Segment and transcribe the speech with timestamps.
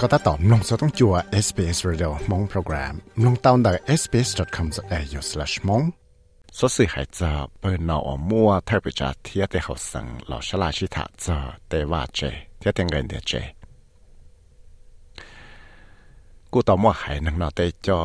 [0.00, 1.14] ก็ตัดต่อมลงสต้องจัว
[1.44, 5.84] SBS Radio มงโปรแกรมลงตาวน์ได้ sbs.com.au/mong
[6.58, 7.30] สสื่อหายจะ
[7.60, 7.98] เปิดนอ
[8.30, 11.36] มัวเทปจาเทียเตเขาสังเราชลาชิตาจะ
[11.68, 12.20] เตว่าเจ
[12.58, 13.32] เทียเตงเงินเดียเจ
[16.52, 17.98] กูต่อมัวหายนังนอเตจอ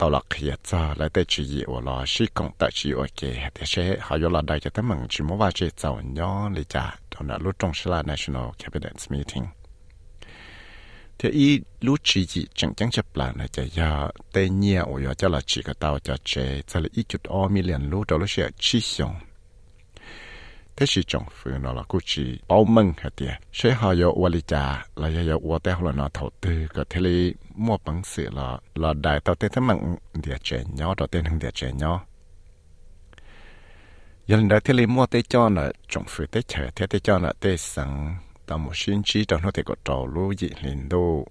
[0.00, 3.20] ตลอดเขียจะและเตจีอวลอชิกงตจีโอเค
[3.54, 3.74] เดเช
[4.06, 9.46] หายลอได้จะตั้งมึงจิมว่าเจเจ้าย้อนเลยจ้าตอนนั้นรู้ตรงชลา National Cabinet Meeting
[11.22, 15.02] thế ý lúc chỉ gì chẳng chẳng chấp là này, chả giờ tây nhia ủi
[15.18, 18.10] cho là chỉ cái tàu cho chế cho là ít chút o mi liền lúc
[18.10, 19.14] đó lúc sẽ chi xong
[20.76, 24.10] thế thì trong phương nó là cũng chỉ bao mừng hả tiệt sẽ họ yo
[24.14, 27.34] ủa lý trả là yo yo ủa tao là nó thầu tư cái thế lý
[27.54, 31.24] mua bằng sự là là đại tàu tên thằng mặn địa chế nhỏ đó tên
[31.24, 32.04] hàng địa chế nhỏ
[34.26, 37.18] giờ là thế lý mua tên cho nó trong phương tên chờ thế tên cho
[37.18, 38.16] nó tên sáng
[38.52, 41.26] tao một xin chi trong nó thì có trò lũ dị liền đô,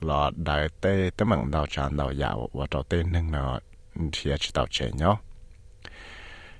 [0.00, 3.60] là đại tê tới mảng đào tràn đào dạo và trò tê nâng nó
[4.12, 5.18] thì chỉ tao trẻ nhau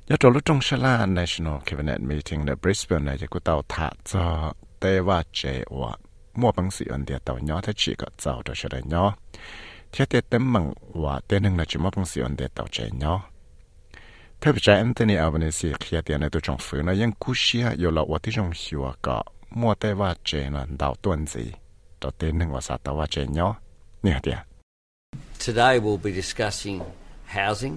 [0.07, 3.91] nhất trò lúc trong sala national cabinet meeting ở Brisbane này thì của tao thả
[4.05, 5.97] cho tê và trẻ và
[6.35, 9.17] mua bằng sự ẩn địa tao nhỏ thế chỉ có giàu cho cho đại nhỏ.
[9.93, 12.67] Thế tê tấm mảng và tê nâng là chỉ mua bằng sự ẩn địa tao
[12.70, 13.23] trẻ nhau
[14.41, 17.69] thế bây giờ Anthony Albanese khi tiền này tôi trong phứ nó ยัง cú xia
[17.79, 19.23] là và trong hiệu quả
[19.61, 21.48] มัวแต่ว่าเจนันดาวตัวนี้
[22.00, 23.48] ตัวเต็นหนึ่งว่าสัตว์ว่าเจนเนา
[24.02, 24.39] เนี่ยเดีย
[25.47, 26.77] Today we'll be discussing
[27.39, 27.77] housing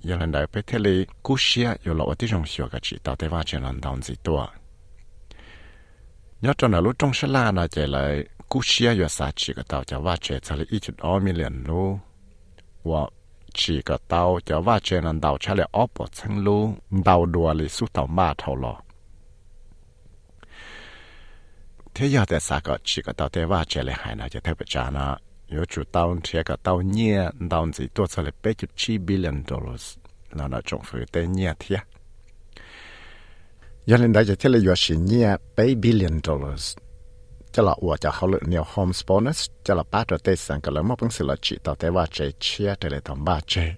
[0.00, 2.80] giờ lần đại bé thế li cú xia giờ là ở tí trong sửa cái
[2.84, 4.46] chỉ tạo tế va chế lần đào gì tua
[6.40, 9.52] nhớ cho nó lúc trong sân la nó chạy lại cú xia giờ sa chỉ
[9.56, 11.98] cái tàu cho va chế cho là ít chút ở mi liền lu
[12.84, 13.00] và
[13.54, 17.26] chỉ cái tàu cho va chế lần đào cho là ốp ở chân lu đào
[17.26, 18.76] đùa li su tàu ma thầu lọ
[21.94, 24.40] thế giờ tại sao có chỉ có tàu thế va chế lại hay là cho
[24.44, 25.18] theo bạch nó
[25.48, 28.98] yếu chủ tàu thế có tàu nhẹ tàu gì ตัว cho lại bảy chục chi
[28.98, 29.96] billion dollars
[30.30, 31.76] là nó trong phía tế nhẹ thế
[33.86, 36.76] giờ lên đây cho thế là yếu chỉ nhẹ bảy billion dollars.
[37.52, 39.50] Cho là của cho họ lượng nhiều homes bonus.
[39.64, 41.90] Cho là ba trở tế sang cái lớn một bằng sự là chỉ tàu thế
[41.90, 43.74] va chế chia để lại tầm ba chế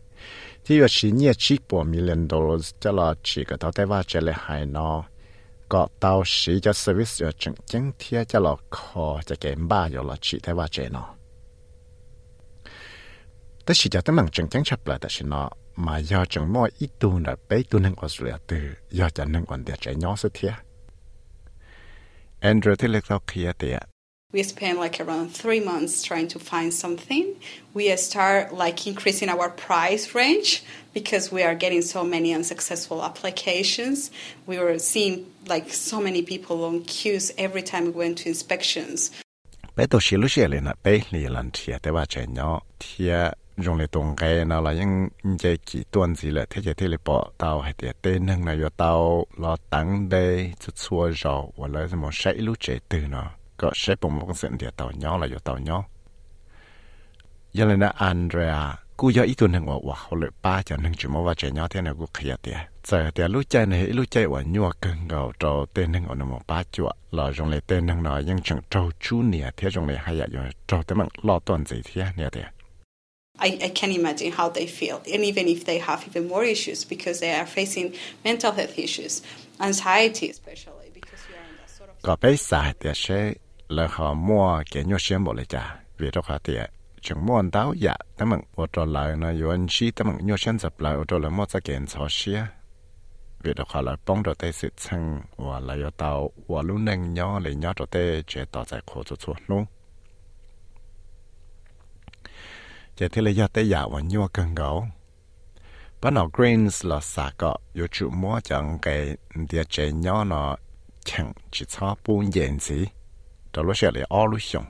[0.64, 2.74] thì yếu chỉ nhẹ chỉ bốn million dollars.
[2.80, 5.04] Cho là chỉ có tàu thế va chế lại hay nó
[5.68, 9.88] có tàu sĩ cho service cho chứng chứng thiết cho lọ khó cho cái ba
[9.88, 11.14] rồi là chỉ thấy ba chế nó.
[13.66, 16.52] Tất sĩ cho tấm bằng chứng chứng chấp lại tất sĩ nó, mà do chứng
[16.52, 18.56] mỗi ít tu là bấy tu năng Australia từ,
[18.90, 20.52] do chẳng năng quan địa chế nhỏ sự thiết
[22.40, 23.82] Andrew thì lấy tao kia tiệt
[24.36, 27.36] we spend like around three months trying to find something.
[27.72, 34.10] We start like increasing our price range because we are getting so many unsuccessful applications.
[34.46, 35.14] We were seeing
[35.46, 38.98] like so many people on queues every time we went to inspections.
[39.76, 43.04] ပဲတော့ရှိလို့ရှိရလေနာပဲလီလန်ထီတဲ့ဝါချေညောထီ
[43.64, 44.90] ရုံလေတုံကဲနာလာရင်
[45.40, 49.08] ညေကီတွန်စီလေထဲကျထဲလေပေါ်တောက်ဟဲ့တဲ့နှင်းနာရတောက်
[49.42, 53.55] လောတန်းတဲ့ချွတ်ချွာရောဝလာစမရှိလို့ချေတဲ့နော် bé tôi xí lúc xí lên là bé lì lần thiệtแต่ว่าใจnhỏ thiệt dùng để tung
[53.55, 53.55] cái nào là những cái kỹ tuần gì là thế thế là bỏ tàu hay
[53.55, 53.55] tiệt tên nâng này yo tàu lo tăng đây chút xua rồi hoặc là một
[53.55, 55.37] sấy lúc chế từ nó có sẽ bùng một sự địa tàu nhỏ là do
[55.37, 55.83] tàu nhỏ
[57.53, 60.93] giờ là na Andrea cú giờ ít tuần hàng của họ lợi ba cho nên
[60.97, 64.05] chỉ mua trẻ nhỏ thế nào cũng khía tiệt giờ tiệt lúc chơi này lúc
[64.09, 67.49] chơi của nhua cưng gạo trâu tên hàng của nó một ba chuột là trong
[67.49, 70.27] này tên hàng nó nhưng chẳng trâu chú nè thế trong này hay là
[70.67, 72.45] trâu tới bằng lo tuần gì thế nè tiệt
[73.39, 76.85] I, I can imagine how they feel, and even if they have even more issues
[76.89, 77.89] because they are facing
[78.23, 79.23] mental health issues,
[79.59, 82.01] anxiety especially because you are in that sort of
[83.68, 86.70] là họ mua cái nhua xem bộ lại trả vì đó họ tiệt
[87.00, 90.26] chúng mua đáo dạ tấm mừng ô tô lại nó yêu anh chi tấm mừng
[90.26, 92.46] nhua xem dập lại, ô tô lại mua ra kiện cho xe
[93.42, 96.76] vì đó họ lại bông đồ tê sự chăng và lại yêu tàu và lúc
[96.80, 99.64] nâng nhau lại nhau đồ tê chế tỏ giải khổ cho chuột luôn.
[102.96, 104.86] Chế thế là do tê dạ và nhua cần gấu.
[106.02, 109.16] Bắt đầu greens là xả cọ yêu chủ mua chẳng cái
[109.50, 110.56] địa chế nhau nó
[111.04, 112.86] chẳng chỉ cho buôn diện gì
[113.56, 114.64] đó lúc xưa là ở xong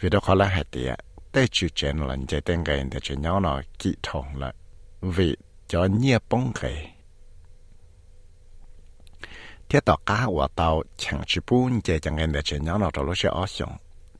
[0.00, 0.94] vì đó khó là hạt địa
[1.32, 4.52] tế chủ chén là như tên cái để chuyện nhau nó kỹ thông là
[5.00, 5.36] vì
[5.68, 6.94] cho nhẹ bông cái
[9.68, 12.90] thế đó cá của tàu chẳng chỉ bốn chế chẳng cái để chuyện nhau nó
[12.94, 13.76] đó lúc xưa ở xong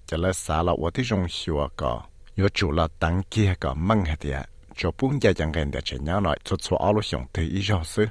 [0.06, 2.02] cho là xả là tôi dùng sửa có
[2.38, 4.43] yo chủ là tăng kia có măng hạt địa
[4.76, 7.49] cho bốn chế chẳng cái để chuyện nhau nó xuất xuất ở lúc xong thì
[7.49, 8.06] ý rõ sự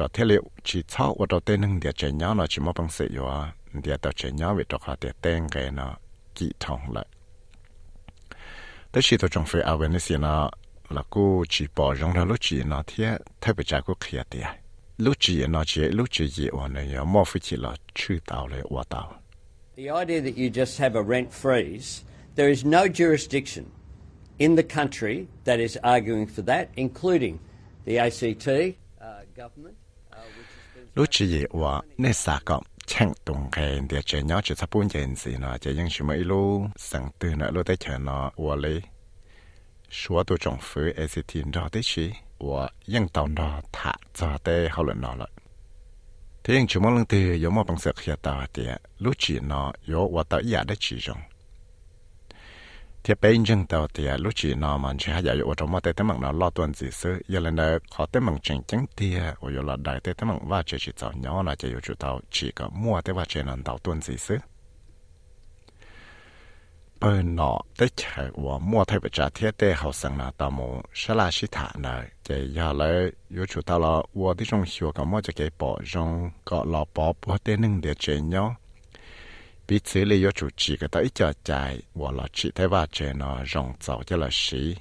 [0.00, 2.62] sư có thể liệu chỉ sau và đầu tiên nâng để chuyện nhau nói chỉ
[2.62, 3.24] một bằng sự yếu
[3.72, 5.96] để đầu chuyện nhau vì trong họ để tên cái nó
[6.34, 7.06] kỹ thông lại
[8.92, 10.50] tới khi tôi trong phía áo bên này nó
[10.88, 14.22] là cô chỉ bỏ rong ra lúc chỉ nó thế thay bởi trái cô kia
[14.30, 14.46] tiền
[14.98, 18.46] lúc chỉ nó chỉ lúc chỉ gì và này mua phải chỉ là chữ tàu
[18.46, 19.14] lại và tàu
[19.76, 22.02] The idea that you just have a rent freeze,
[22.36, 23.64] there is no jurisdiction
[24.38, 27.38] in the country that is arguing for that, including
[27.86, 28.48] the ACT
[29.00, 29.79] uh, government.
[30.90, 34.00] Uh, which has been lúc chỉ gì và nên xa cộng chẳng tung cái để
[34.04, 37.34] chơi nhau chỉ sắp bốn chuyện gì nó chỉ những chuyện mấy lúc sáng từ
[37.34, 38.82] nữa lúc tới chờ nó và lấy
[39.90, 44.68] số tôi trong phía ACT đó tới chỉ và những tàu nó thả ra tới
[44.68, 45.28] hậu luận nó lại
[46.44, 48.62] thế nhưng chúng mình từ có một bằng sự hiện tại thì
[48.98, 50.96] lúc chỉ nó có và tới giờ đấy chỉ
[53.04, 55.70] trong thì bên chân tàu thì à, lúc chỉ nó mà chỉ hay ở trong
[55.70, 58.62] một cái mạng nó lo tuần gì sự giờ lần này họ tới mạng chính
[58.66, 61.74] chính thì và giờ là đại tới mạng và chỉ chỉ tạo nhau là chỉ
[61.74, 62.20] có chủ tàu.
[62.30, 64.36] Chỉ có mua tới và chỉ là tàu tuần gì sự
[67.00, 70.50] bên nó tới chạy và mua thay bởi trả thiết tế hậu sang là tàu
[70.50, 74.44] mù sẽ là sĩ thả này chỉ giờ lấy có chủ tàu là và tí
[74.48, 77.94] trong hiểu có mua cho cái bỏ trong có lọ bỏ bỏ tên nâng để
[77.98, 78.56] chơi nhau
[79.70, 82.86] bị xử lý có chủ chỉ cái tới cho chạy và là chỉ thấy và
[82.92, 84.76] chơi nó rộng rộng cho là sĩ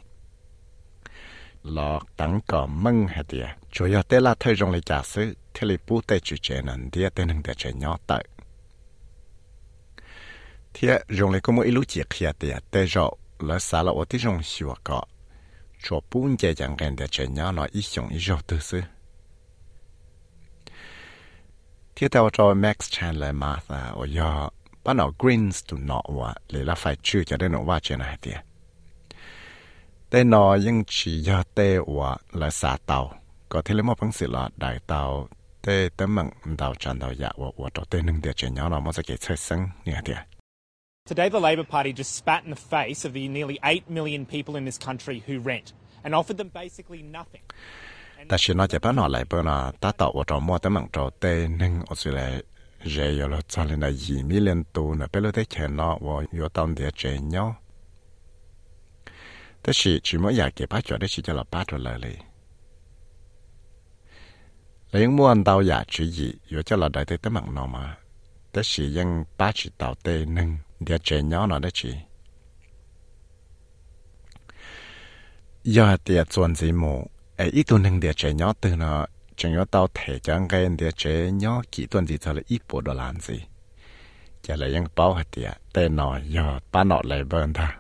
[1.64, 3.40] là tăng có mừng hết đi
[3.72, 6.62] chủ yếu tế là thời rộng lấy giả sử thì lý bù tế chủ chơi
[6.62, 8.24] nâng đi tên nâng để chơi nhỏ tới
[10.74, 13.10] thì dùng lấy có một lúc chỉ khi thì tế rõ
[13.40, 15.04] là xả là ở tí trong hiểu có
[15.84, 18.82] cho bún giờ chẳng gần để chơi nhỏ nó ít dùng ít rõ tư sư
[21.96, 24.50] thì theo cho Max Chandler Martha ở mà
[24.89, 27.53] là ở giờ bắt đầu greens to nọ và lấy là phải chữ cho đến
[27.53, 28.33] nọว่าchuyện này thì
[30.11, 33.15] แต่นอยังchỉ giờ tê và là xả tàu
[33.49, 35.29] có thể lấy một bằng sự là đại tàu
[35.63, 38.69] tê tấm bằng tàu chân tàu dạ và và tàu tê nâng địa chuyện nhau
[38.69, 40.15] nó mới sẽ cái chơi sinh nè thì
[41.09, 44.55] Today, the Labor Party just spat in the face of the nearly 8 million people
[44.55, 45.65] in this country who rent
[46.03, 47.43] and offered them basically nothing.
[48.29, 50.75] ta chỉ nói cho bạn nói lại bữa nào ta tạo vào trong mua tấm
[50.75, 52.43] bằng trò tê nâng ở dưới lại
[52.86, 55.76] rẻ rồi là cho lên là gì mi lên tu là bé lo thấy chèn
[55.76, 57.56] nó và yêu tâm địa chế nhau
[59.64, 62.00] thế chỉ chỉ mới giải cái bắt cho đấy chỉ cho là bắt rồi lại
[62.02, 62.16] đi
[64.92, 67.56] lấy những mua ăn tàu giả chỉ gì yêu cho là đại tế tới mạng
[67.56, 67.98] nó mà.
[68.54, 71.96] Thế chỉ những bắt chỉ tàu tê nâng địa chế nhau nó đấy chỉ
[75.64, 79.06] giờ địa chuẩn gì mù ấy ít tu nâng địa chế nhau từ nó
[79.40, 82.62] chẳng yếu tao thể chẳng gây để chế nhó kỹ tuần gì thật là ít
[82.70, 83.40] bộ đồ làm gì.
[84.44, 84.56] Chả
[84.96, 87.78] bao hạt tiệt tên nọ giờ ba nọ lại bơn ta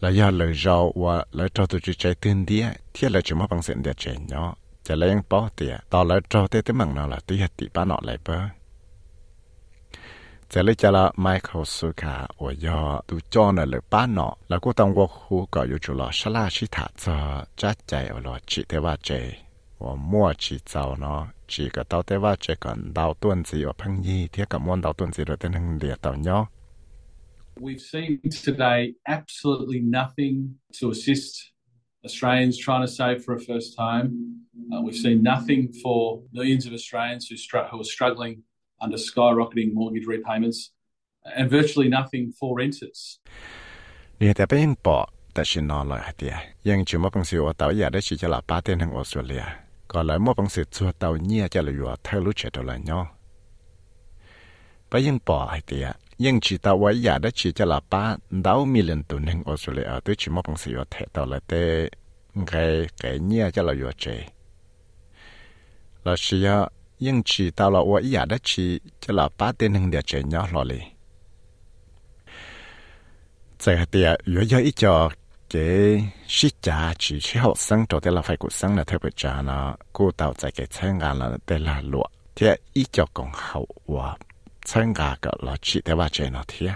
[0.00, 2.64] là giờ lời rau và lời cho tụi chị chạy tin đi
[2.94, 6.04] thiết là chỉ mất bằng diện để chế nhó chả lại ยัง bao tiệt tao
[6.04, 8.48] lời cho tới tới mảng nào là tí hạt tiệt ba nọ lại bơn
[10.50, 14.58] giờ lấy chả là Michael Suka và giờ tụi cho nè lời ba nọ, là
[14.62, 18.20] cô tông quốc khu gọi yêu chủ lọ sala chỉ thả cho chắc chạy ở
[18.20, 19.42] lo chỉ thế ba chạy
[19.79, 26.47] 我莫去找呢，几个到的话这个到段子有朋友，贴个莫到段子了，等能列到nhau。
[27.57, 31.51] We've seen today absolutely nothing to assist
[32.03, 34.09] Australians trying to save for a first home.
[34.71, 38.43] Uh, we've seen nothing for millions of Australians who, str- who are struggling
[38.79, 40.71] under skyrocketing mortgage repayments,
[41.37, 43.19] and virtually nothing for renters.
[44.19, 44.99] 你แต่ไปยังปอ
[45.33, 46.35] แต่ชินนอนเลยเดีย
[46.69, 49.43] ยังชิมว่าปังสิวเต่าอยากได้ชิจะหลับป้าเต้นทางออสเตรเลีย
[49.92, 52.80] có lại mua bằng sự chua tàu nhia cho là vừa thay chạy đầu lại
[52.80, 53.08] nhau
[54.90, 58.16] và yên bỏ hay tìa yên chỉ tàu với giả đã chỉ cho là ba
[58.30, 61.26] đảo million tuần hình ở số lệ ở tới chỉ mua bằng sự vừa tàu
[61.26, 61.88] lại tê
[62.46, 64.30] cái cái nhia cho là chạy
[66.04, 66.68] là chỉ ya
[66.98, 70.22] yên chỉ tàu là với giả đã chỉ cho là ba tên hình địa chạy
[70.22, 70.80] nhau lo lì
[73.60, 74.74] giờ vừa giờ ít
[75.50, 78.98] cái sĩ cha chỉ chỉ học sinh cho tới là phải cuộc sống là theo
[79.02, 82.86] bậc trả nó cô tạo tại cái sáng ngà là để là lụa thì ít
[82.92, 84.16] cho còn hậu và
[84.64, 86.68] sáng ngà cả là chỉ để bà chơi nó thì,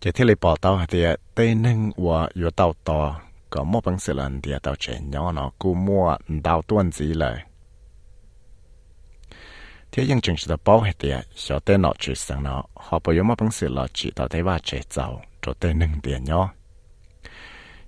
[0.00, 3.20] cái thế là bỏ tao thì tây ninh và vừa tàu to
[3.50, 7.06] có một bằng sự lần thì tàu chơi nhỏ nó cô mua đào tuần gì
[7.06, 7.44] lại
[9.92, 15.06] ที่ยังจึงจะป้อเหตุเสียเต้นหลอดจีสังเนาะหอบไปยมาบังสือหลอดจีต่อได้ว่าเจเจ้า
[15.42, 16.42] ตัวเต้นหนึ่งเดียนย่อ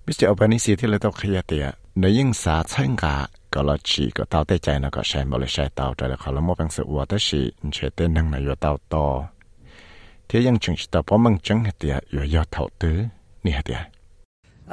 [0.05, 1.67] มิสเตอร์อัลบานิซีที่เราต้องขยายเตีย
[1.99, 3.15] ในยิ่งสาเช่นกา
[3.53, 7.41] ก็หลอดจีก็เต้าเต้ใจนะก็ใช้บริใช้เต้าใจแล้วเขาละมัวบังสือวัวเต้ชี
[7.73, 8.95] เฉเต้นหนึ่งในยัวเต้าโต
[10.29, 12.97] ที่ยังจึงจะป้อมังจังเหตุยัวยอดเท่าตื้อ
[13.45, 13.81] นี่เหตุ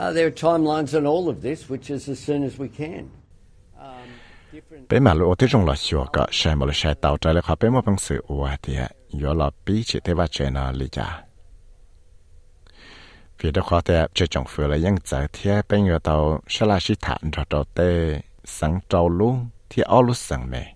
[0.01, 3.03] Uh, there are timelines on all of this, which is as soon as we can
[4.89, 7.41] bé mà lúa tới trong là sửa cả xe mà là xe tàu trái là
[7.41, 8.77] khó bé mà bằng sự ủa thì
[9.10, 11.22] giờ là bí chỉ thế và chơi nó lý trả
[13.41, 16.65] vì đó khó thế chơi trong phở là những giờ thì bé người tàu sẽ
[16.65, 20.75] là sĩ thản rồi đầu tê, sáng trâu luôn thì ao lúc sáng mẹ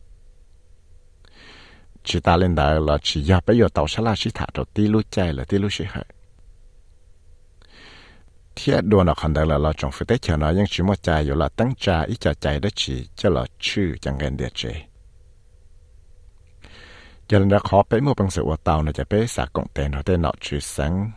[2.03, 4.65] chỉ ta lên đời là chỉ giờ bé giờ tàu sẽ là sĩ thản rồi
[4.73, 6.05] tí lúc chạy là tí lúc sĩ hợi
[8.57, 10.83] hơi thế đồ nào khăn đó là là chồng phụ tế chờ nó nhưng chỉ
[10.83, 14.17] một chạy rồi là tăng trả ít cho chạy đó chỉ cho là chữ chẳng
[14.17, 14.73] gần địa chế
[17.29, 19.91] giờ là khó bé một bằng sự của tàu nó จะ bé xả cộng tiền
[19.91, 21.11] nó tên nó chữ sáng